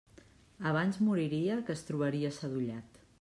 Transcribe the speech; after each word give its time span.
Abans 0.69 0.97
moriria 1.09 1.57
que 1.69 1.75
es 1.77 1.85
trobaria 1.91 2.33
sadollat. 2.39 3.03